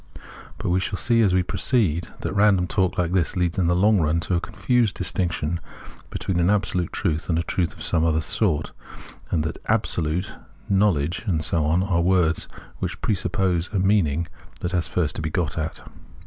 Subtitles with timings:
[0.57, 3.75] But we shall see as we proceed that random talk like this leads in the
[3.75, 5.59] long run to a confused distinction
[6.09, 8.71] between an absolute truth and a truth of some other sort,
[9.29, 10.33] and that" absolute,""
[10.69, 12.47] knowledge," and so on, are words
[12.79, 14.27] which presuppose a meaning
[14.61, 15.83] that has first to be got at.